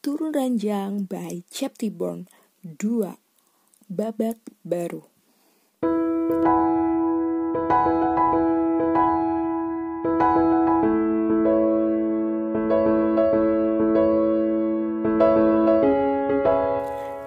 Turun 0.00 0.32
Ranjang 0.32 1.04
by 1.04 1.44
Chaptiborn 1.52 2.24
2 2.64 3.20
Babak 3.92 4.40
Baru 4.64 5.04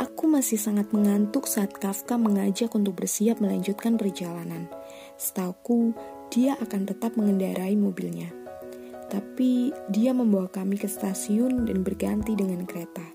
Aku 0.02 0.26
masih 0.26 0.58
sangat 0.58 0.90
mengantuk 0.90 1.46
saat 1.46 1.78
Kafka 1.78 2.18
mengajak 2.18 2.74
untuk 2.74 2.98
bersiap 2.98 3.38
melanjutkan 3.38 4.02
perjalanan. 4.02 4.66
Setauku, 5.21 5.94
dia 6.34 6.58
akan 6.58 6.90
tetap 6.90 7.14
mengendarai 7.21 7.78
mobilnya. 7.78 8.43
Tapi 9.14 9.70
dia 9.93 10.09
membawa 10.09 10.50
kami 10.50 10.73
ke 10.73 10.89
stasiun 10.89 11.70
dan 11.70 11.86
berganti 11.86 12.34
dengan 12.34 12.66
kereta. 12.66 13.05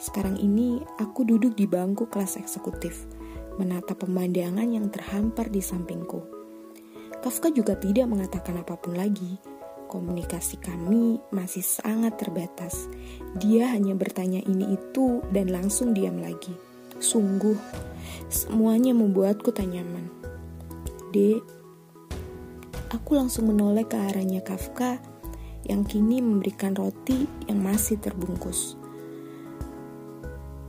Sekarang 0.00 0.40
ini 0.40 0.80
aku 0.96 1.28
duduk 1.28 1.52
di 1.52 1.68
bangku 1.68 2.08
kelas 2.08 2.40
eksekutif, 2.40 3.04
menatap 3.60 4.08
pemandangan 4.08 4.64
yang 4.72 4.88
terhampar 4.88 5.52
di 5.52 5.60
sampingku. 5.60 6.24
Kafka 7.20 7.52
juga 7.52 7.76
tidak 7.76 8.08
mengatakan 8.08 8.64
apa 8.64 8.80
pun 8.80 8.96
lagi. 8.96 9.36
Komunikasi 9.84 10.64
kami 10.64 11.20
masih 11.28 11.64
sangat 11.64 12.16
terbatas. 12.16 12.88
Dia 13.36 13.68
hanya 13.76 13.92
bertanya 13.92 14.40
ini 14.48 14.80
itu 14.80 15.20
dan 15.28 15.52
langsung 15.52 15.92
diam 15.92 16.24
lagi. 16.24 16.56
Sungguh, 17.04 17.56
semuanya 18.32 18.96
membuatku 18.96 19.52
tak 19.52 19.68
nyaman. 19.68 20.08
Dek, 21.12 21.40
aku 22.96 23.10
langsung 23.16 23.48
menoleh 23.48 23.84
ke 23.88 23.96
arahnya 23.96 24.44
Kafka 24.44 25.00
yang 25.68 25.84
kini 25.84 26.24
memberikan 26.24 26.72
roti 26.72 27.28
yang 27.46 27.60
masih 27.60 28.00
terbungkus. 28.00 28.74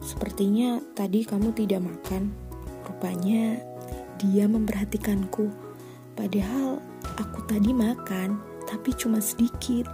Sepertinya 0.03 0.83
tadi 0.93 1.23
kamu 1.23 1.55
tidak 1.55 1.81
makan. 1.87 2.35
Rupanya 2.83 3.63
dia 4.19 4.45
memperhatikanku. 4.51 5.47
Padahal 6.19 6.83
aku 7.15 7.39
tadi 7.47 7.71
makan, 7.71 8.35
tapi 8.67 8.91
cuma 8.99 9.23
sedikit. 9.23 9.87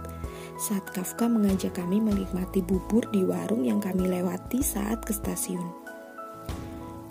Saat 0.56 0.88
Kafka 0.90 1.28
mengajak 1.28 1.76
kami 1.76 2.00
menikmati 2.00 2.64
bubur 2.64 3.04
di 3.12 3.22
warung 3.22 3.62
yang 3.62 3.76
kami 3.76 4.08
lewati 4.08 4.64
saat 4.64 5.04
ke 5.04 5.12
stasiun. 5.12 5.62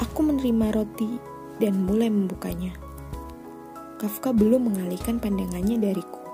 Aku 0.02 0.26
menerima 0.26 0.74
roti 0.74 1.22
dan 1.62 1.78
mulai 1.86 2.10
membukanya. 2.10 2.74
Kafka 4.02 4.34
belum 4.34 4.74
mengalihkan 4.74 5.22
pandangannya 5.22 5.78
dariku, 5.78 6.25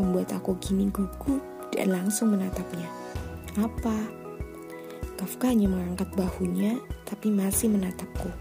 membuat 0.00 0.32
aku 0.32 0.56
kini 0.56 0.88
gugup 0.88 1.44
dan 1.76 1.92
langsung 1.92 2.32
menatapnya. 2.32 2.88
Apa? 3.60 3.96
Kafka 5.20 5.52
hanya 5.52 5.68
mengangkat 5.68 6.08
bahunya, 6.16 6.80
tapi 7.04 7.28
masih 7.28 7.68
menatapku. 7.68 8.32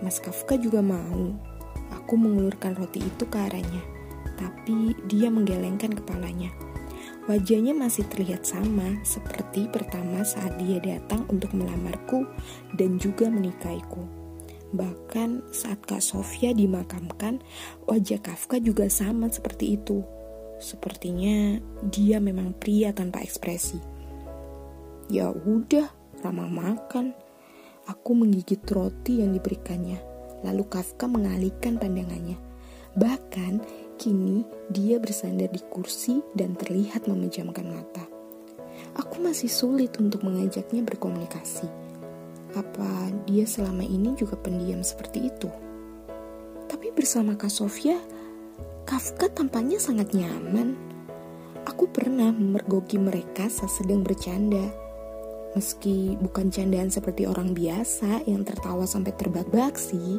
Mas 0.00 0.16
Kafka 0.16 0.56
juga 0.56 0.80
mau. 0.80 1.36
Aku 1.92 2.16
mengulurkan 2.16 2.72
roti 2.72 3.04
itu 3.04 3.28
ke 3.28 3.36
arahnya, 3.36 3.84
tapi 4.40 4.96
dia 5.04 5.28
menggelengkan 5.28 5.92
kepalanya. 5.92 6.48
Wajahnya 7.28 7.76
masih 7.76 8.08
terlihat 8.08 8.48
sama 8.48 8.96
seperti 9.04 9.68
pertama 9.68 10.24
saat 10.24 10.56
dia 10.56 10.80
datang 10.80 11.28
untuk 11.28 11.52
melamarku 11.52 12.24
dan 12.72 12.96
juga 12.96 13.28
menikahiku. 13.28 14.00
Bahkan 14.72 15.52
saat 15.52 15.84
Kak 15.84 16.00
Sofia 16.00 16.56
dimakamkan, 16.56 17.44
wajah 17.84 18.20
Kafka 18.24 18.56
juga 18.56 18.88
sama 18.88 19.28
seperti 19.28 19.76
itu. 19.76 20.00
Sepertinya 20.58 21.58
dia 21.86 22.18
memang 22.18 22.54
pria 22.54 22.90
tanpa 22.90 23.22
ekspresi. 23.22 23.78
Ya 25.08 25.30
udah, 25.30 25.88
ramah 26.22 26.50
makan. 26.50 27.14
Aku 27.88 28.12
menggigit 28.12 28.60
roti 28.68 29.24
yang 29.24 29.32
diberikannya. 29.32 29.96
Lalu 30.44 30.68
Kafka 30.68 31.08
mengalihkan 31.08 31.80
pandangannya. 31.80 32.36
Bahkan 32.98 33.64
kini 33.96 34.44
dia 34.68 35.00
bersandar 35.00 35.48
di 35.48 35.62
kursi 35.72 36.20
dan 36.36 36.52
terlihat 36.58 37.08
memejamkan 37.08 37.64
mata. 37.64 38.04
Aku 39.00 39.22
masih 39.24 39.48
sulit 39.48 39.96
untuk 39.96 40.22
mengajaknya 40.26 40.84
berkomunikasi 40.84 41.88
apa 42.56 43.12
dia 43.28 43.44
selama 43.44 43.84
ini 43.84 44.16
juga 44.16 44.38
pendiam 44.38 44.80
seperti 44.80 45.28
itu? 45.28 45.50
Tapi 46.68 46.88
bersama 46.96 47.36
Kak 47.36 47.52
Sofia, 47.52 48.00
Kafka 48.88 49.28
tampaknya 49.28 49.76
sangat 49.76 50.16
nyaman. 50.16 50.72
Aku 51.68 51.92
pernah 51.92 52.32
memergoki 52.32 52.96
mereka 52.96 53.44
saat 53.52 53.68
sedang 53.68 54.00
bercanda. 54.00 54.64
Meski 55.52 56.16
bukan 56.16 56.48
candaan 56.48 56.88
seperti 56.88 57.28
orang 57.28 57.52
biasa 57.52 58.24
yang 58.24 58.48
tertawa 58.48 58.88
sampai 58.88 59.12
terbak-bak 59.12 59.76
sih, 59.76 60.16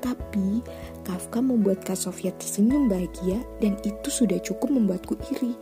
tapi 0.00 0.64
Kafka 1.04 1.44
membuat 1.44 1.84
Kak 1.84 2.00
Sofia 2.00 2.32
tersenyum 2.40 2.88
bahagia 2.88 3.44
dan 3.60 3.76
itu 3.84 4.08
sudah 4.08 4.40
cukup 4.40 4.72
membuatku 4.72 5.20
iri. 5.36 5.52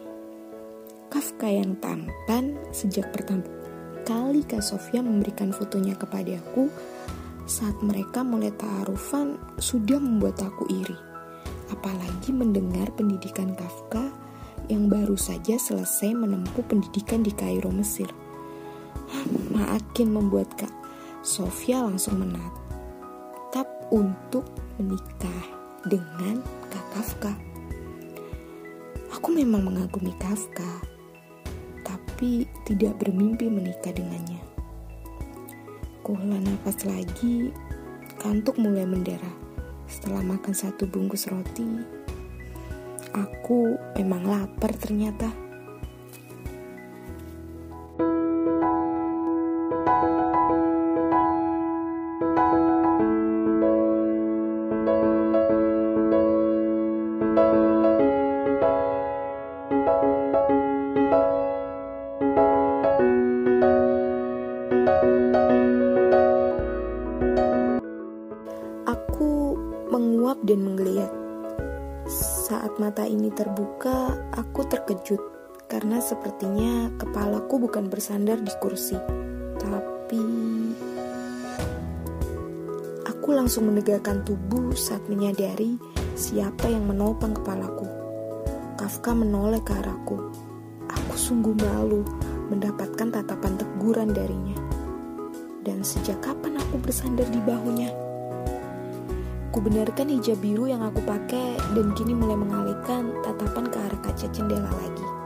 Kafka 1.11 1.51
yang 1.51 1.75
tampan 1.83 2.55
sejak 2.71 3.11
pertama 3.11 3.43
kali 4.07 4.47
Kak 4.47 4.63
Sofia 4.63 5.03
memberikan 5.03 5.51
fotonya 5.51 5.99
kepadaku 5.99 6.71
saat 7.51 7.75
mereka 7.83 8.23
mulai 8.23 8.55
ta'arufan 8.55 9.59
sudah 9.59 9.99
membuat 9.99 10.39
aku 10.39 10.71
iri. 10.71 11.08
Apalagi 11.69 12.33
mendengar 12.33 12.89
pendidikan 12.97 13.53
Kafka 13.53 14.13
yang 14.69 14.89
baru 14.93 15.17
saja 15.17 15.57
selesai 15.57 16.13
menempuh 16.13 16.65
pendidikan 16.69 17.25
di 17.25 17.33
Kairo, 17.33 17.73
Mesir. 17.73 18.09
Makin 19.53 20.13
membuat 20.13 20.53
Kak 20.61 20.73
Sofia 21.25 21.81
langsung 21.81 22.21
menatap 22.21 23.69
untuk 23.89 24.45
menikah 24.77 25.43
dengan 25.89 26.45
Kak 26.69 26.87
Kafka. 26.93 27.33
Aku 29.17 29.33
memang 29.33 29.73
mengagumi 29.73 30.13
Kafka, 30.21 30.85
tapi 31.83 32.45
tidak 32.69 33.01
bermimpi 33.01 33.49
menikah 33.49 33.91
dengannya. 33.95 34.41
Kuhela 36.05 36.41
nafas 36.41 36.85
lagi, 36.85 37.53
kantuk 38.21 38.57
mulai 38.61 38.85
mendera. 38.85 39.38
Setelah 39.89 40.21
makan 40.21 40.53
satu 40.53 40.85
bungkus 40.85 41.27
roti, 41.33 41.65
aku 43.17 43.81
memang 43.97 44.29
lapar 44.29 44.77
ternyata. 44.77 45.48
Sepertinya 76.01 76.91
kepalaku 76.99 77.69
bukan 77.69 77.91
bersandar 77.91 78.39
di 78.41 78.53
kursi, 78.63 78.97
tapi 79.59 80.23
aku 83.07 83.29
langsung 83.37 83.69
menegakkan 83.69 84.25
tubuh 84.25 84.73
saat 84.73 85.05
menyadari 85.11 85.77
siapa 86.17 86.71
yang 86.71 86.89
menopang 86.89 87.37
kepalaku. 87.37 87.85
Kafka 88.79 89.13
menoleh 89.13 89.61
ke 89.61 89.75
arahku. 89.75 90.33
Aku 90.89 91.15
sungguh 91.19 91.53
malu 91.53 92.07
mendapatkan 92.49 93.13
tatapan 93.13 93.59
teguran 93.61 94.15
darinya. 94.15 94.57
Dan 95.61 95.85
sejak 95.85 96.25
kapan 96.25 96.57
aku 96.57 96.81
bersandar 96.81 97.29
di 97.29 97.43
bahunya? 97.45 97.93
Ku 99.53 99.59
benarkan 99.61 100.09
hijab 100.09 100.41
biru 100.41 100.71
yang 100.71 100.81
aku 100.81 101.03
pakai 101.05 101.59
dan 101.75 101.93
kini 101.93 102.17
mulai 102.17 102.39
mengalihkan 102.39 103.13
tatapan 103.27 103.67
ke 103.69 103.77
arah 103.77 104.01
kaca 104.01 104.27
jendela 104.33 104.71
lagi. 104.71 105.18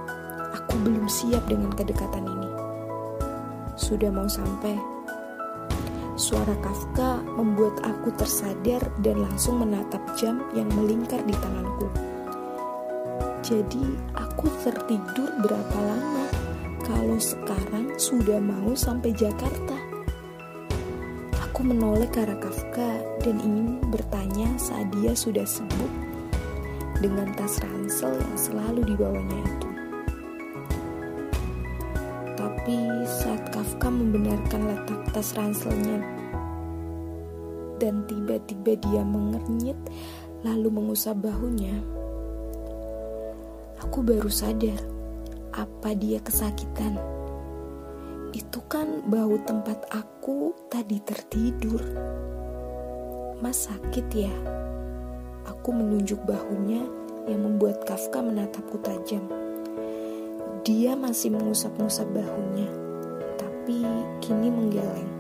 Aku 0.72 0.88
belum 0.88 1.04
siap 1.04 1.52
dengan 1.52 1.69
kedekatan 1.76 2.24
ini. 2.24 2.48
Sudah 3.76 4.08
mau 4.08 4.24
sampai. 4.24 4.72
Suara 6.16 6.56
Kafka 6.64 7.20
membuat 7.36 7.84
aku 7.84 8.08
tersadar 8.16 8.80
dan 9.04 9.20
langsung 9.20 9.60
menatap 9.60 10.00
jam 10.16 10.40
yang 10.56 10.64
melingkar 10.72 11.20
di 11.28 11.36
tanganku. 11.44 11.92
Jadi, 13.44 13.84
aku 14.16 14.48
tertidur 14.64 15.44
berapa 15.44 15.76
lama 15.76 16.24
kalau 16.88 17.20
sekarang 17.20 17.92
sudah 18.00 18.40
mau 18.40 18.72
sampai 18.72 19.12
Jakarta? 19.12 19.76
Aku 21.52 21.68
menoleh 21.68 22.08
ke 22.08 22.25
arah 22.25 22.40
Kafka 22.40 22.96
dan 23.20 23.36
ingin 23.44 23.76
bertanya 23.92 24.48
saat 24.56 24.88
dia 24.96 25.12
sudah 25.12 25.44
sibuk 25.44 25.92
dengan 27.04 27.28
tas 27.36 27.60
ransel 27.60 28.16
yang 28.16 28.36
selalu 28.40 28.88
dibawanya 28.88 29.36
itu. 29.36 29.71
Tapi 32.62 33.03
saat 33.11 33.50
Kafka 33.50 33.91
membenarkan 33.91 34.70
letak 34.70 35.11
tas 35.11 35.35
ranselnya 35.35 35.99
dan 37.82 38.06
tiba-tiba 38.06 38.79
dia 38.79 39.03
mengernyit 39.03 39.75
lalu 40.47 40.70
mengusap 40.70 41.26
bahunya, 41.26 41.82
aku 43.82 44.06
baru 44.06 44.31
sadar 44.31 44.79
apa 45.50 45.91
dia 45.99 46.23
kesakitan. 46.23 47.03
Itu 48.31 48.62
kan 48.70 49.11
bau 49.11 49.43
tempat 49.43 49.82
aku 49.91 50.55
tadi 50.70 51.03
tertidur. 51.03 51.82
Mas 53.43 53.67
sakit 53.67 54.06
ya? 54.14 54.35
Aku 55.50 55.75
menunjuk 55.75 56.23
bahunya 56.23 56.87
yang 57.26 57.43
membuat 57.43 57.82
Kafka 57.82 58.23
menatapku 58.23 58.79
tajam. 58.87 59.41
Dia 60.62 60.94
masih 60.94 61.35
mengusap-ngusap 61.35 62.06
bahunya, 62.14 62.70
tapi 63.35 63.82
kini 64.23 64.47
menggeleng. 64.47 65.11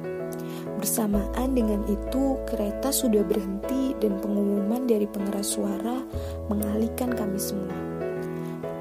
Bersamaan 0.78 1.50
dengan 1.50 1.82
itu, 1.90 2.38
kereta 2.46 2.94
sudah 2.94 3.26
berhenti 3.26 3.90
dan 3.98 4.22
pengumuman 4.22 4.86
dari 4.86 5.02
pengeras 5.10 5.58
suara 5.58 5.98
mengalihkan 6.46 7.10
kami 7.10 7.42
semua. 7.42 7.74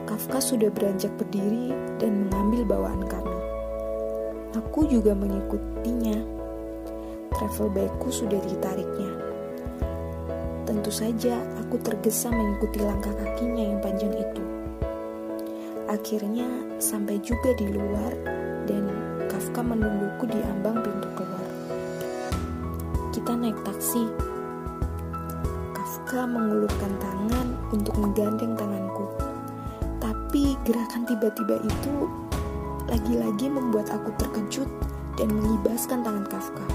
Kafka 0.06 0.38
sudah 0.38 0.70
beranjak 0.70 1.10
berdiri 1.18 1.74
dan 1.98 2.30
mengambil 2.30 2.78
bawaan 2.78 3.10
kami. 3.10 3.38
Aku 4.62 4.86
juga 4.86 5.18
mengikutinya. 5.18 6.22
Travel 7.42 7.74
bagku 7.74 8.14
sudah 8.14 8.38
ditariknya. 8.38 9.10
Tentu 10.70 10.94
saja 10.94 11.42
aku 11.58 11.82
tergesa 11.82 12.30
mengikuti 12.30 12.86
langkah 12.86 13.18
kakinya 13.18 13.66
yang 13.66 13.82
panjang 13.82 14.14
itu. 14.14 14.61
Akhirnya 16.02 16.50
sampai 16.82 17.22
juga 17.22 17.54
di 17.62 17.70
luar 17.70 18.10
dan 18.66 18.90
Kafka 19.30 19.62
menungguku 19.62 20.34
di 20.34 20.42
ambang 20.50 20.82
pintu 20.82 21.06
keluar. 21.14 21.46
Kita 23.14 23.38
naik 23.38 23.54
taksi. 23.62 24.10
Kafka 25.78 26.26
mengulurkan 26.26 26.98
tangan 26.98 27.54
untuk 27.70 27.94
menggandeng 28.02 28.58
tanganku. 28.58 29.14
Tapi 30.02 30.58
gerakan 30.66 31.06
tiba-tiba 31.06 31.62
itu 31.70 32.10
lagi-lagi 32.90 33.46
membuat 33.54 33.94
aku 33.94 34.10
terkejut 34.18 34.68
dan 35.22 35.30
mengibaskan 35.30 36.02
tangan 36.02 36.26
Kafka. 36.26 36.66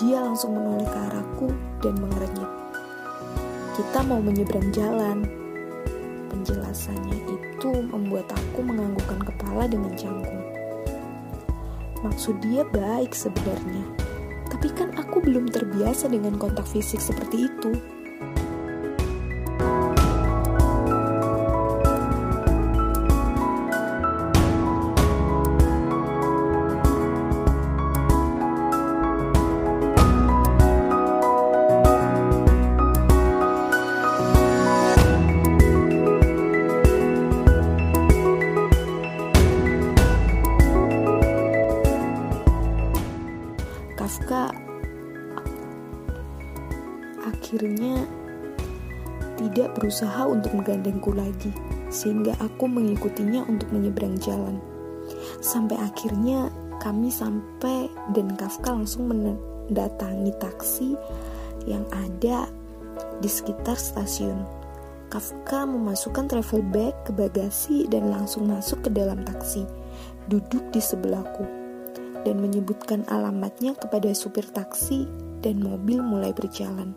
Dia 0.00 0.24
langsung 0.24 0.56
menoleh 0.56 0.88
ke 0.88 0.98
arahku 1.12 1.52
dan 1.84 2.00
mengerenyit. 2.00 2.50
Kita 3.76 4.00
mau 4.08 4.24
menyeberang 4.24 4.72
jalan. 4.72 5.28
Penjelasannya 6.32 7.16
itu 7.18 7.47
membuat 7.66 8.30
aku 8.30 8.62
menganggukkan 8.62 9.26
kepala 9.26 9.66
dengan 9.66 9.90
canggung. 9.98 10.44
Maksud 12.06 12.38
dia 12.38 12.62
baik 12.62 13.10
sebenarnya, 13.10 13.82
tapi 14.46 14.70
kan 14.70 14.94
aku 14.94 15.18
belum 15.18 15.50
terbiasa 15.50 16.06
dengan 16.06 16.38
kontak 16.38 16.70
fisik 16.70 17.02
seperti 17.02 17.50
itu. 17.50 17.97
Berusaha 49.88 50.28
untuk 50.28 50.52
menggandengku 50.52 51.16
lagi, 51.16 51.48
sehingga 51.88 52.36
aku 52.44 52.68
mengikutinya 52.68 53.48
untuk 53.48 53.72
menyeberang 53.72 54.20
jalan. 54.20 54.60
Sampai 55.40 55.80
akhirnya 55.80 56.52
kami 56.84 57.08
sampai 57.08 57.88
dan 58.12 58.36
Kafka 58.36 58.76
langsung 58.76 59.08
mendatangi 59.08 60.28
taksi 60.36 60.92
yang 61.64 61.88
ada 61.88 62.52
di 63.24 63.32
sekitar 63.32 63.80
stasiun. 63.80 64.44
Kafka 65.08 65.64
memasukkan 65.64 66.36
travel 66.36 66.60
bag 66.68 66.92
ke 67.08 67.16
bagasi 67.16 67.88
dan 67.88 68.12
langsung 68.12 68.44
masuk 68.44 68.84
ke 68.84 68.92
dalam 68.92 69.24
taksi, 69.24 69.64
duduk 70.28 70.68
di 70.68 70.84
sebelahku, 70.84 71.48
dan 72.28 72.36
menyebutkan 72.44 73.08
alamatnya 73.08 73.72
kepada 73.72 74.12
supir 74.12 74.44
taksi 74.52 75.08
dan 75.40 75.64
mobil 75.64 76.04
mulai 76.04 76.36
berjalan. 76.36 76.92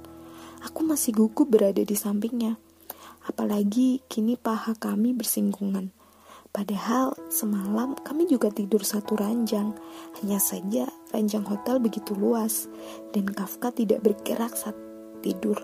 Aku 0.68 0.84
masih 0.84 1.16
gugup 1.16 1.48
berada 1.48 1.80
di 1.80 1.96
sampingnya. 1.96 2.60
Apalagi 3.22 4.02
kini 4.10 4.34
paha 4.34 4.74
kami 4.74 5.14
bersinggungan. 5.14 5.94
Padahal 6.52 7.16
semalam 7.32 7.96
kami 7.96 8.28
juga 8.28 8.52
tidur 8.52 8.84
satu 8.84 9.16
ranjang. 9.16 9.72
Hanya 10.20 10.42
saja 10.42 10.90
ranjang 11.16 11.48
hotel 11.48 11.80
begitu 11.80 12.12
luas 12.12 12.68
dan 13.16 13.24
Kafka 13.30 13.72
tidak 13.72 14.04
bergerak 14.04 14.52
saat 14.58 14.76
tidur. 15.24 15.56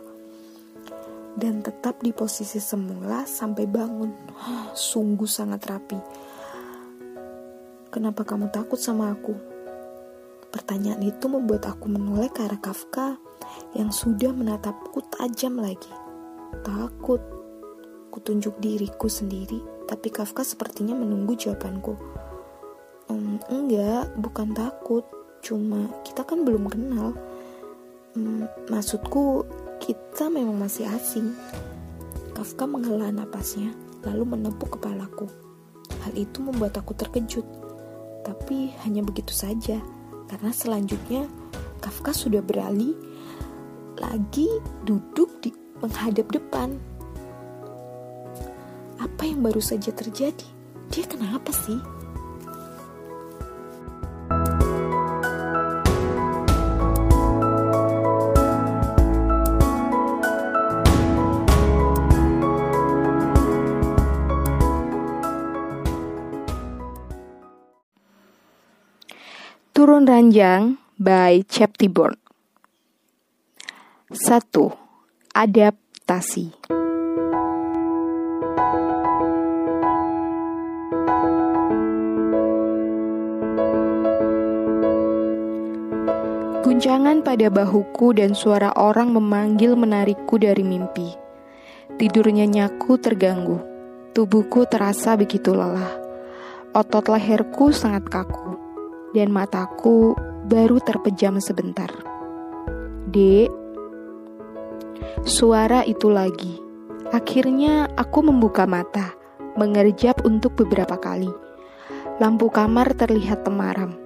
Dan 1.38 1.60
tetap 1.60 2.00
di 2.00 2.16
posisi 2.16 2.58
semula 2.64 3.28
sampai 3.28 3.68
bangun. 3.68 4.16
Sungguh 4.74 5.28
sangat 5.28 5.68
rapi. 5.68 6.00
Kenapa 7.92 8.24
kamu 8.24 8.48
takut 8.54 8.80
sama 8.80 9.12
aku? 9.12 9.36
Pertanyaan 10.54 11.04
itu 11.04 11.28
membuat 11.28 11.68
aku 11.68 11.92
menoleh 11.92 12.32
ke 12.32 12.48
arah 12.48 12.62
Kafka 12.64 13.20
yang 13.76 13.92
sudah 13.92 14.32
menatapku 14.32 15.04
tajam 15.12 15.60
lagi. 15.60 15.92
Takut. 16.64 17.37
Kutunjuk 18.18 18.58
diriku 18.58 19.06
sendiri, 19.06 19.62
tapi 19.86 20.10
Kafka 20.10 20.42
sepertinya 20.42 20.98
menunggu 20.98 21.38
jawabanku. 21.38 21.94
Ehm, 23.14 23.38
enggak, 23.46 24.10
bukan 24.18 24.58
takut. 24.58 25.06
Cuma 25.46 25.86
kita 26.02 26.26
kan 26.26 26.42
belum 26.42 26.66
kenal. 26.66 27.14
Ehm, 28.18 28.50
maksudku, 28.74 29.46
kita 29.78 30.34
memang 30.34 30.58
masih 30.58 30.90
asing. 30.90 31.38
Kafka 32.34 32.66
menghela 32.66 33.14
napasnya, 33.14 33.70
lalu 34.02 34.34
menepuk 34.34 34.82
kepalaku. 34.82 35.30
Hal 36.02 36.18
itu 36.18 36.42
membuat 36.42 36.74
aku 36.74 36.98
terkejut. 36.98 37.46
Tapi 38.26 38.74
hanya 38.82 39.06
begitu 39.06 39.30
saja, 39.30 39.78
karena 40.26 40.50
selanjutnya 40.50 41.30
Kafka 41.86 42.18
sudah 42.18 42.42
beralih 42.42 42.98
lagi 44.02 44.50
duduk 44.90 45.38
di 45.46 45.54
menghadap 45.86 46.26
depan. 46.34 46.97
Apa 49.18 49.34
yang 49.34 49.42
baru 49.42 49.58
saja 49.58 49.90
terjadi? 49.90 50.46
Dia 50.94 51.10
kenapa 51.10 51.50
sih? 51.50 51.82
Turun 69.74 70.06
Ranjang 70.06 70.78
by 71.02 71.42
Cheptiborn 71.50 72.22
1. 74.14 74.22
Adaptasi 75.34 76.87
Guncangan 86.78 87.26
pada 87.26 87.50
bahuku 87.50 88.14
dan 88.22 88.38
suara 88.38 88.70
orang 88.78 89.10
memanggil 89.10 89.74
menarikku 89.74 90.38
dari 90.38 90.62
mimpi. 90.62 91.10
Tidurnya 91.98 92.46
nyaku 92.46 93.02
terganggu. 93.02 93.58
Tubuhku 94.14 94.62
terasa 94.70 95.18
begitu 95.18 95.58
lelah. 95.58 95.98
Otot 96.78 97.10
leherku 97.10 97.74
sangat 97.74 98.06
kaku 98.06 98.62
dan 99.18 99.34
mataku 99.34 100.14
baru 100.46 100.78
terpejam 100.78 101.42
sebentar. 101.42 101.90
Dek, 103.10 103.50
suara 105.26 105.82
itu 105.82 106.14
lagi. 106.14 106.62
Akhirnya 107.10 107.90
aku 107.98 108.22
membuka 108.22 108.70
mata, 108.70 109.18
mengerjap 109.58 110.22
untuk 110.30 110.54
beberapa 110.54 110.94
kali. 110.94 111.34
Lampu 112.22 112.54
kamar 112.54 112.94
terlihat 112.94 113.42
temaram, 113.42 113.98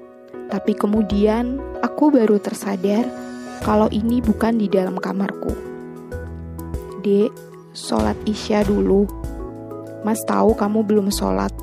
tapi 0.52 0.76
kemudian 0.76 1.64
aku 1.80 2.12
baru 2.12 2.36
tersadar 2.44 3.08
kalau 3.64 3.88
ini 3.88 4.20
bukan 4.20 4.60
di 4.60 4.68
dalam 4.68 5.00
kamarku. 5.00 5.56
Dek, 7.00 7.32
sholat 7.72 8.20
isya 8.28 8.68
dulu. 8.68 9.08
Mas 10.04 10.20
tahu 10.28 10.54
kamu 10.54 10.84
belum 10.84 11.08
sholat. 11.10 11.56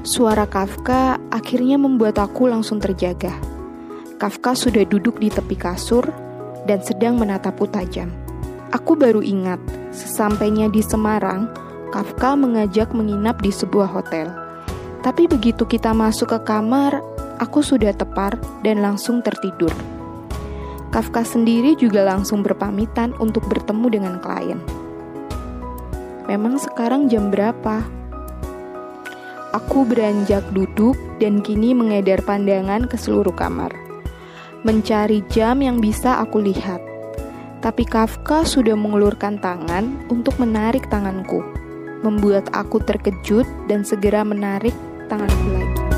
Suara 0.00 0.48
Kafka 0.48 1.20
akhirnya 1.28 1.76
membuat 1.76 2.16
aku 2.16 2.48
langsung 2.48 2.80
terjaga. 2.80 3.36
Kafka 4.16 4.56
sudah 4.56 4.88
duduk 4.88 5.20
di 5.20 5.28
tepi 5.28 5.54
kasur 5.54 6.08
dan 6.64 6.80
sedang 6.80 7.20
menatapku 7.20 7.68
tajam. 7.68 8.08
Aku 8.70 8.94
baru 8.94 9.20
ingat, 9.20 9.58
sesampainya 9.90 10.70
di 10.70 10.80
Semarang, 10.80 11.50
Kafka 11.90 12.38
mengajak 12.38 12.94
menginap 12.94 13.42
di 13.42 13.50
sebuah 13.50 13.90
hotel. 13.90 14.30
Tapi 15.02 15.26
begitu 15.26 15.66
kita 15.66 15.90
masuk 15.90 16.30
ke 16.36 16.38
kamar, 16.46 17.02
aku 17.40 17.64
sudah 17.64 17.96
tepar 17.96 18.36
dan 18.60 18.84
langsung 18.84 19.24
tertidur. 19.24 19.72
Kafka 20.92 21.24
sendiri 21.24 21.74
juga 21.74 22.04
langsung 22.04 22.44
berpamitan 22.44 23.16
untuk 23.16 23.48
bertemu 23.48 23.86
dengan 23.88 24.14
klien. 24.20 24.60
Memang 26.28 26.60
sekarang 26.60 27.08
jam 27.08 27.32
berapa? 27.32 27.82
Aku 29.50 29.82
beranjak 29.82 30.46
duduk 30.54 30.94
dan 31.18 31.42
kini 31.42 31.74
mengedar 31.74 32.22
pandangan 32.22 32.86
ke 32.86 32.94
seluruh 32.94 33.34
kamar. 33.34 33.74
Mencari 34.62 35.26
jam 35.32 35.58
yang 35.64 35.82
bisa 35.82 36.22
aku 36.22 36.38
lihat. 36.38 36.78
Tapi 37.64 37.82
Kafka 37.82 38.46
sudah 38.46 38.78
mengulurkan 38.78 39.42
tangan 39.42 40.06
untuk 40.06 40.38
menarik 40.38 40.86
tanganku, 40.86 41.42
membuat 42.06 42.46
aku 42.54 42.78
terkejut 42.80 43.44
dan 43.66 43.82
segera 43.82 44.22
menarik 44.22 44.72
tanganku 45.10 45.48
lagi. 45.50 45.89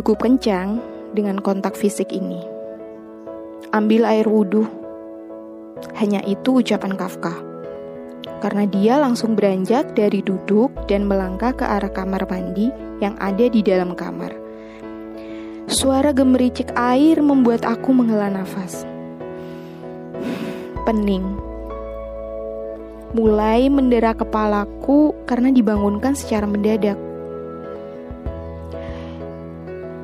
Berdegup 0.00 0.24
kencang 0.24 0.80
dengan 1.12 1.36
kontak 1.44 1.76
fisik 1.76 2.08
ini. 2.08 2.40
Ambil 3.76 4.08
air 4.08 4.24
wudhu. 4.24 4.64
Hanya 6.00 6.24
itu 6.24 6.64
ucapan 6.64 6.96
Kafka. 6.96 7.36
Karena 8.40 8.64
dia 8.64 8.96
langsung 8.96 9.36
beranjak 9.36 9.92
dari 9.92 10.24
duduk 10.24 10.72
dan 10.88 11.04
melangkah 11.04 11.52
ke 11.52 11.68
arah 11.68 11.92
kamar 11.92 12.24
mandi 12.32 12.72
yang 13.04 13.12
ada 13.20 13.44
di 13.44 13.60
dalam 13.60 13.92
kamar. 13.92 14.32
Suara 15.68 16.16
gemericik 16.16 16.72
air 16.80 17.20
membuat 17.20 17.68
aku 17.68 17.92
menghela 17.92 18.32
nafas. 18.32 18.88
Pening. 20.88 21.28
Mulai 23.12 23.68
mendera 23.68 24.16
kepalaku 24.16 25.12
karena 25.28 25.52
dibangunkan 25.52 26.16
secara 26.16 26.48
mendadak. 26.48 27.09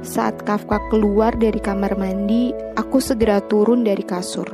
Saat 0.06 0.46
Kafka 0.46 0.78
keluar 0.86 1.34
dari 1.34 1.58
kamar 1.58 1.98
mandi, 1.98 2.54
aku 2.78 3.02
segera 3.02 3.42
turun 3.42 3.82
dari 3.82 4.06
kasur 4.06 4.46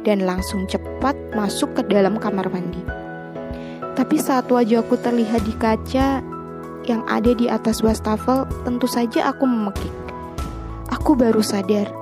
dan 0.00 0.24
langsung 0.24 0.64
cepat 0.64 1.12
masuk 1.36 1.76
ke 1.76 1.82
dalam 1.92 2.16
kamar 2.16 2.48
mandi. 2.48 2.80
Tapi 3.92 4.16
saat 4.16 4.48
wajahku 4.48 4.96
terlihat 4.96 5.44
di 5.44 5.52
kaca 5.60 6.24
yang 6.88 7.04
ada 7.04 7.36
di 7.36 7.52
atas 7.52 7.84
wastafel, 7.84 8.48
tentu 8.64 8.88
saja 8.88 9.28
aku 9.28 9.44
memekik. 9.44 9.92
Aku 10.88 11.20
baru 11.20 11.44
sadar 11.44 11.92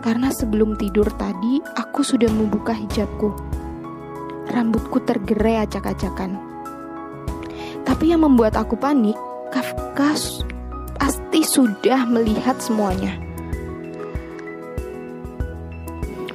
karena 0.00 0.32
sebelum 0.32 0.80
tidur 0.80 1.12
tadi 1.20 1.60
aku 1.76 2.00
sudah 2.00 2.32
membuka 2.32 2.72
hijabku. 2.72 3.36
Rambutku 4.48 4.96
tergerai 5.04 5.68
acak-acakan. 5.68 6.40
Tapi 7.84 8.16
yang 8.16 8.24
membuat 8.24 8.56
aku 8.56 8.80
panik, 8.80 9.20
Kafka 9.52 10.16
sudah 11.54 12.02
melihat 12.10 12.58
semuanya. 12.58 13.14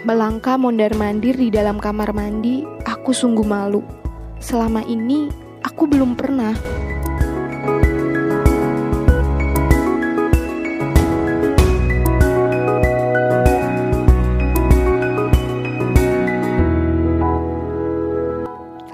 Melangkah 0.07 0.55
mondar-mandir 0.55 1.35
di 1.35 1.51
dalam 1.51 1.75
kamar 1.75 2.15
mandi, 2.15 2.63
aku 2.87 3.11
sungguh 3.11 3.43
malu. 3.43 3.83
Selama 4.39 4.79
ini, 4.87 5.27
aku 5.59 5.91
belum 5.91 6.15
pernah. 6.15 6.55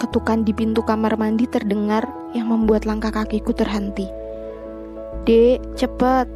Ketukan 0.01 0.41
di 0.41 0.57
pintu 0.57 0.81
kamar 0.81 1.21
mandi 1.21 1.45
terdengar 1.45 2.09
yang 2.33 2.49
membuat 2.49 2.89
langkah 2.89 3.13
kakiku 3.13 3.53
terhenti. 3.53 4.24
Dek, 5.25 5.57
cepat. 5.73 6.29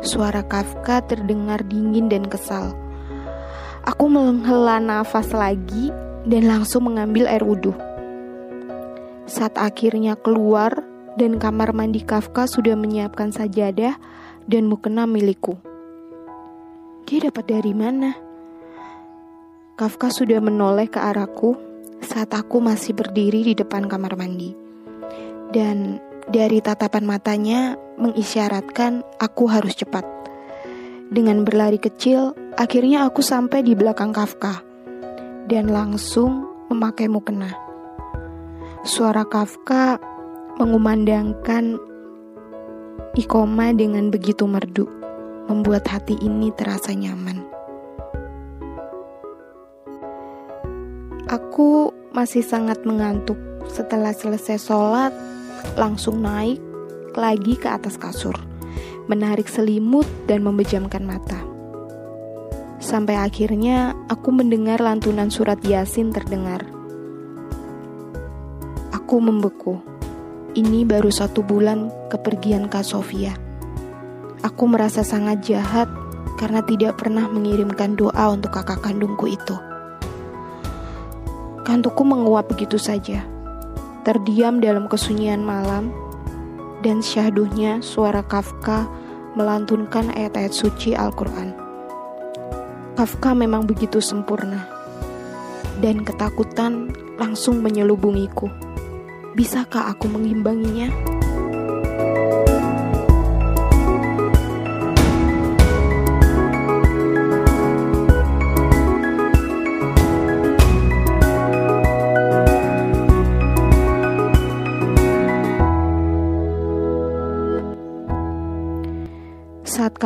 Suara 0.00 0.40
Kafka 0.40 1.04
terdengar 1.04 1.60
dingin 1.60 2.08
dan 2.08 2.24
kesal. 2.24 2.72
Aku 3.84 4.08
menghela 4.08 4.80
nafas 4.80 5.28
lagi 5.36 5.92
dan 6.24 6.48
langsung 6.48 6.88
mengambil 6.88 7.28
air 7.28 7.44
wudhu. 7.44 7.76
Saat 9.28 9.60
akhirnya 9.60 10.16
keluar 10.16 10.72
dan 11.20 11.36
kamar 11.36 11.76
mandi 11.76 12.00
Kafka 12.00 12.48
sudah 12.48 12.72
menyiapkan 12.80 13.28
sajadah 13.36 14.00
dan 14.48 14.72
mukena 14.72 15.04
milikku. 15.04 15.60
Dia 17.04 17.28
dapat 17.28 17.44
dari 17.44 17.76
mana? 17.76 18.16
Kafka 19.76 20.08
sudah 20.08 20.40
menoleh 20.40 20.88
ke 20.88 20.96
arahku 20.96 21.60
saat 22.00 22.32
aku 22.32 22.56
masih 22.56 22.96
berdiri 22.96 23.52
di 23.52 23.52
depan 23.52 23.84
kamar 23.84 24.16
mandi. 24.16 24.56
Dan 25.52 26.05
dari 26.26 26.58
tatapan 26.58 27.06
matanya 27.06 27.78
mengisyaratkan 27.98 29.06
aku 29.22 29.46
harus 29.46 29.78
cepat. 29.78 30.02
Dengan 31.06 31.46
berlari 31.46 31.78
kecil, 31.78 32.34
akhirnya 32.58 33.06
aku 33.06 33.22
sampai 33.22 33.62
di 33.62 33.78
belakang 33.78 34.10
Kafka 34.10 34.58
dan 35.46 35.70
langsung 35.70 36.50
memakai 36.66 37.06
mukena. 37.06 37.54
Suara 38.82 39.22
Kafka 39.22 40.02
mengumandangkan 40.58 41.78
ikoma 43.14 43.70
dengan 43.70 44.10
begitu 44.10 44.50
merdu, 44.50 44.90
membuat 45.46 45.86
hati 45.86 46.18
ini 46.18 46.50
terasa 46.50 46.90
nyaman. 46.90 47.46
Aku 51.30 51.94
masih 52.10 52.42
sangat 52.42 52.82
mengantuk 52.82 53.38
setelah 53.70 54.14
selesai 54.14 54.58
sholat 54.62 55.14
langsung 55.76 56.24
naik 56.24 56.58
lagi 57.16 57.56
ke 57.56 57.68
atas 57.68 57.96
kasur, 57.96 58.36
menarik 59.08 59.48
selimut 59.48 60.04
dan 60.28 60.44
membejamkan 60.44 61.04
mata. 61.04 61.40
Sampai 62.76 63.16
akhirnya 63.16 63.96
aku 64.06 64.30
mendengar 64.30 64.78
lantunan 64.84 65.32
surat 65.32 65.58
Yasin 65.64 66.12
terdengar. 66.12 66.62
Aku 68.92 69.16
membeku. 69.18 69.80
Ini 70.56 70.88
baru 70.88 71.12
satu 71.12 71.44
bulan 71.44 71.92
kepergian 72.08 72.68
Kak 72.68 72.84
Sofia. 72.84 73.36
Aku 74.44 74.68
merasa 74.68 75.04
sangat 75.04 75.44
jahat 75.44 75.88
karena 76.36 76.64
tidak 76.64 77.00
pernah 77.00 77.28
mengirimkan 77.28 77.96
doa 77.96 78.32
untuk 78.32 78.56
kakak 78.56 78.84
kandungku 78.84 79.28
itu. 79.28 79.56
Kantukku 81.64 82.04
menguap 82.04 82.48
begitu 82.48 82.80
saja 82.80 83.35
terdiam 84.06 84.62
dalam 84.62 84.86
kesunyian 84.86 85.42
malam, 85.42 85.90
dan 86.86 87.02
syahduhnya 87.02 87.82
suara 87.82 88.22
Kafka 88.22 88.86
melantunkan 89.34 90.14
ayat-ayat 90.14 90.54
suci 90.54 90.94
Al-Quran. 90.94 91.50
Kafka 92.94 93.34
memang 93.34 93.66
begitu 93.66 93.98
sempurna, 93.98 94.62
dan 95.82 96.06
ketakutan 96.06 96.94
langsung 97.18 97.58
menyelubungiku. 97.66 98.46
Bisakah 99.34 99.90
aku 99.90 100.06
mengimbanginya? 100.06 101.15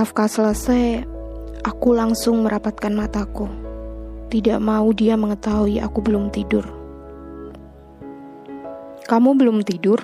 Kafka 0.00 0.32
selesai, 0.32 1.04
aku 1.60 1.92
langsung 1.92 2.40
merapatkan 2.40 2.88
mataku. 2.88 3.52
Tidak 4.32 4.56
mau 4.56 4.88
dia 4.96 5.12
mengetahui 5.12 5.76
aku 5.76 6.00
belum 6.00 6.32
tidur. 6.32 6.64
Kamu 9.04 9.36
belum 9.36 9.60
tidur? 9.60 10.00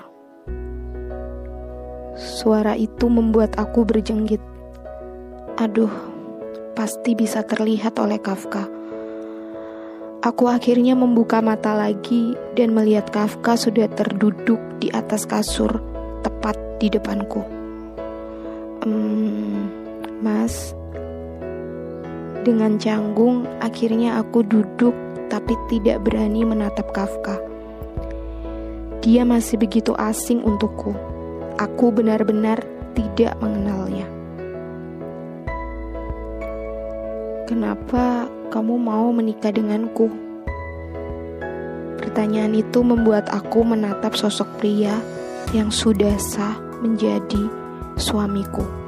Suara 2.13 2.77
itu 2.77 3.09
membuat 3.09 3.57
aku 3.57 3.89
berjenggit. 3.89 4.45
Aduh, 5.57 5.89
pasti 6.77 7.17
bisa 7.17 7.41
terlihat 7.41 7.97
oleh 7.97 8.21
Kafka. 8.21 8.69
Aku 10.21 10.45
akhirnya 10.53 10.93
membuka 10.93 11.41
mata 11.41 11.73
lagi 11.73 12.37
dan 12.53 12.77
melihat 12.77 13.09
Kafka 13.09 13.57
sudah 13.57 13.89
terduduk 13.97 14.61
di 14.77 14.93
atas 14.93 15.25
kasur, 15.25 15.81
tepat 16.21 16.61
di 16.85 16.93
depanku. 16.93 17.56
Mas, 20.47 20.79
dengan 22.47 22.79
canggung 22.79 23.51
akhirnya 23.59 24.23
aku 24.23 24.47
duduk 24.47 24.95
tapi 25.27 25.59
tidak 25.67 26.07
berani 26.07 26.47
menatap 26.47 26.87
Kafka. 26.95 27.43
Dia 29.03 29.27
masih 29.27 29.59
begitu 29.59 29.91
asing 29.99 30.47
untukku. 30.47 30.95
Aku 31.59 31.91
benar-benar 31.91 32.63
tidak 32.95 33.35
mengenalnya. 33.43 34.07
Kenapa 37.51 38.31
kamu 38.55 38.79
mau 38.79 39.11
menikah 39.11 39.51
denganku? 39.51 40.15
Pertanyaan 41.99 42.55
itu 42.55 42.87
membuat 42.87 43.27
aku 43.35 43.67
menatap 43.67 44.15
sosok 44.15 44.47
pria 44.63 44.95
yang 45.51 45.75
sudah 45.75 46.15
sah 46.23 46.55
menjadi 46.87 47.51
suamiku. 47.99 48.86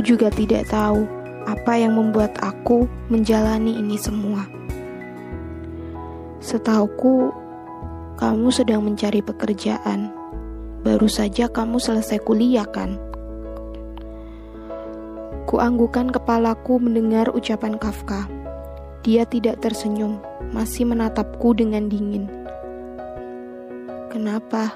Juga 0.00 0.32
tidak 0.32 0.72
tahu 0.72 1.04
apa 1.44 1.76
yang 1.76 1.94
membuat 1.94 2.34
aku 2.40 2.88
menjalani 3.12 3.78
ini 3.78 4.00
semua. 4.00 4.48
Setauku, 6.40 7.28
kamu 8.16 8.48
sedang 8.48 8.80
mencari 8.80 9.20
pekerjaan. 9.20 10.08
Baru 10.80 11.04
saja 11.04 11.52
kamu 11.52 11.76
selesai 11.76 12.16
kuliah, 12.24 12.64
kan? 12.64 12.96
Kuanggukan 15.44 16.08
kepalaku 16.08 16.80
mendengar 16.80 17.28
ucapan 17.36 17.76
Kafka. 17.76 18.24
Dia 19.04 19.28
tidak 19.28 19.60
tersenyum, 19.60 20.16
masih 20.52 20.88
menatapku 20.88 21.52
dengan 21.52 21.92
dingin. 21.92 22.24
Kenapa? 24.08 24.72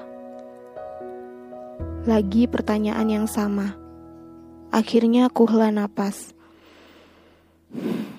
Lagi 2.05 2.45
pertanyaan 2.45 3.09
yang 3.09 3.25
sama. 3.25 3.84
Akhirnya 4.75 5.31
aku 5.31 5.47
hela 5.47 5.71
napas. 5.71 6.35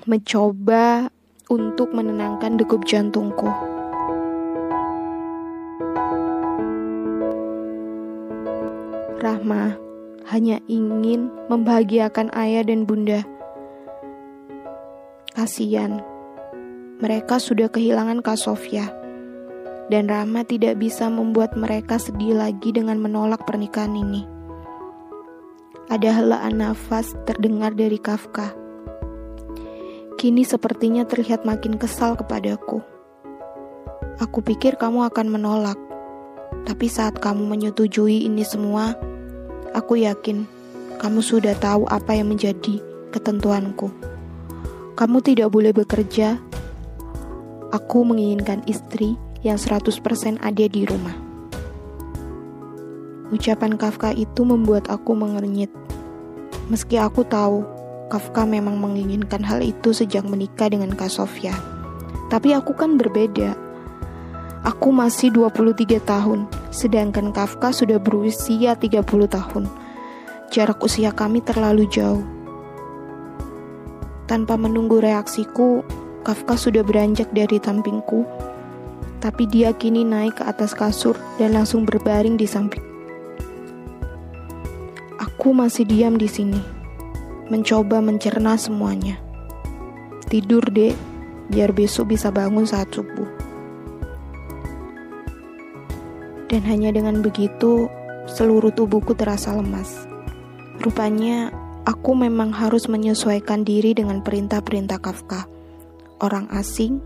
Mencoba 0.09 1.13
untuk 1.53 1.93
menenangkan 1.93 2.57
degup 2.57 2.89
jantungku. 2.89 3.45
Rahma 9.21 9.77
hanya 10.33 10.65
ingin 10.65 11.29
membahagiakan 11.53 12.33
ayah 12.33 12.65
dan 12.65 12.89
bunda. 12.89 13.21
Kasian, 15.37 16.01
mereka 17.05 17.37
sudah 17.37 17.69
kehilangan 17.69 18.25
Kak 18.25 18.41
Sofia 18.41 18.89
dan 19.93 20.09
Rama 20.09 20.41
tidak 20.41 20.81
bisa 20.81 21.13
membuat 21.13 21.53
mereka 21.53 22.01
sedih 22.01 22.33
lagi 22.33 22.73
dengan 22.73 22.97
menolak 22.97 23.45
pernikahan 23.45 23.93
ini. 23.93 24.36
Ada 25.87 26.11
helaan 26.11 26.59
nafas 26.59 27.15
terdengar 27.31 27.71
dari 27.71 27.95
Kafka. 28.03 28.51
Kini 30.19 30.43
sepertinya 30.43 31.07
terlihat 31.07 31.47
makin 31.47 31.79
kesal 31.79 32.19
kepadaku. 32.19 32.83
Aku 34.19 34.43
pikir 34.43 34.75
kamu 34.75 35.07
akan 35.07 35.31
menolak, 35.31 35.79
tapi 36.67 36.91
saat 36.91 37.23
kamu 37.23 37.47
menyetujui 37.47 38.27
ini 38.27 38.43
semua, 38.43 38.99
aku 39.79 40.03
yakin 40.03 40.49
kamu 40.99 41.23
sudah 41.23 41.55
tahu 41.55 41.87
apa 41.87 42.19
yang 42.19 42.35
menjadi 42.35 42.83
ketentuanku. 43.15 43.93
Kamu 44.99 45.23
tidak 45.23 45.55
boleh 45.55 45.71
bekerja. 45.71 46.41
Aku 47.71 48.03
menginginkan 48.03 48.67
istri 48.67 49.15
yang 49.47 49.55
100% 49.55 50.43
ada 50.43 50.65
di 50.67 50.83
rumah. 50.83 51.26
Ucapan 53.35 53.75
Kafka 53.75 54.15
itu 54.15 54.47
membuat 54.47 54.87
aku 54.87 55.15
mengernyit. 55.19 55.71
Meski 56.71 56.95
aku 56.99 57.27
tahu 57.27 57.67
Kafka 58.07 58.47
memang 58.47 58.79
menginginkan 58.79 59.43
hal 59.43 59.67
itu 59.67 59.91
sejak 59.91 60.23
menikah 60.23 60.71
dengan 60.71 60.95
Kak 60.95 61.11
Sofia. 61.11 61.51
Tapi 62.31 62.55
aku 62.55 62.75
kan 62.75 62.95
berbeda. 62.95 63.59
Aku 64.63 64.95
masih 64.95 65.35
23 65.35 65.99
tahun, 66.03 66.47
sedangkan 66.71 67.35
Kafka 67.35 67.75
sudah 67.75 67.99
berusia 67.99 68.79
30 68.79 69.03
tahun. 69.27 69.65
Jarak 70.55 70.83
usia 70.83 71.11
kami 71.11 71.43
terlalu 71.43 71.91
jauh. 71.91 72.23
Tanpa 74.31 74.55
menunggu 74.55 75.03
reaksiku, 75.03 75.83
Kafka 76.23 76.59
sudah 76.59 76.83
beranjak 76.83 77.31
dari 77.31 77.59
sampingku 77.63 78.27
tapi 79.27 79.49
dia 79.49 79.73
kini 79.75 80.05
naik 80.07 80.39
ke 80.39 80.45
atas 80.47 80.71
kasur 80.77 81.17
dan 81.41 81.57
langsung 81.57 81.83
berbaring 81.83 82.39
di 82.39 82.47
samping. 82.47 82.96
Aku 85.47 85.55
masih 85.55 85.87
diam 85.87 86.19
di 86.19 86.27
sini, 86.27 86.59
mencoba 87.47 88.03
mencerna 88.03 88.59
semuanya. 88.59 89.15
Tidur, 90.27 90.59
Dek, 90.75 90.99
biar 91.55 91.71
besok 91.71 92.11
bisa 92.11 92.35
bangun 92.35 92.67
saat 92.67 92.91
subuh. 92.91 93.31
Dan 96.51 96.67
hanya 96.67 96.91
dengan 96.91 97.23
begitu, 97.23 97.87
seluruh 98.27 98.75
tubuhku 98.75 99.15
terasa 99.15 99.55
lemas. 99.55 100.11
Rupanya, 100.83 101.55
aku 101.87 102.19
memang 102.19 102.51
harus 102.51 102.91
menyesuaikan 102.91 103.63
diri 103.63 103.95
dengan 103.95 104.27
perintah-perintah 104.27 104.99
Kafka, 104.99 105.47
orang 106.27 106.51
asing 106.59 106.99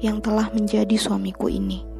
yang 0.00 0.24
telah 0.24 0.48
menjadi 0.56 0.96
suamiku 0.96 1.52
ini. 1.52 1.91